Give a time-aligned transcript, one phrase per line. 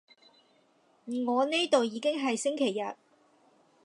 [1.27, 2.95] 我呢度已經係星期日